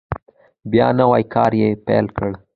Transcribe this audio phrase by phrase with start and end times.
[0.71, 2.29] بیا نوی کار یې پیل کړ.